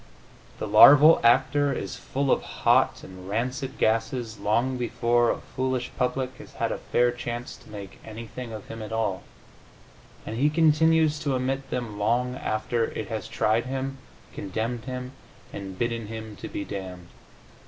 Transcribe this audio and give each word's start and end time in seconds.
The 0.57 0.67
larval 0.67 1.19
actor 1.23 1.71
is 1.71 1.95
full 1.95 2.31
of 2.31 2.41
hot 2.41 3.03
and 3.03 3.29
rancid 3.29 3.77
gases 3.77 4.39
long 4.39 4.75
before 4.75 5.29
a 5.29 5.37
foolish 5.55 5.91
public 5.95 6.37
has 6.37 6.53
had 6.53 6.71
a 6.71 6.79
fair 6.79 7.11
chance 7.11 7.55
to 7.57 7.69
make 7.69 7.99
anything 8.03 8.51
of 8.51 8.67
him 8.67 8.81
at 8.81 8.91
all, 8.91 9.21
and 10.25 10.37
he 10.37 10.49
continues 10.49 11.19
to 11.19 11.35
emit 11.35 11.69
them 11.69 11.99
long 11.99 12.33
after 12.35 12.85
it 12.85 13.09
has 13.09 13.27
tried 13.27 13.67
him, 13.67 13.99
condemned 14.33 14.85
him 14.85 15.11
and 15.53 15.77
bidden 15.77 16.07
him 16.07 16.35
be 16.51 16.65
damned. 16.65 17.09